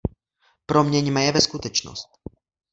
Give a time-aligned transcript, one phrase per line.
[0.65, 2.09] Proměňme je ve skutečnost!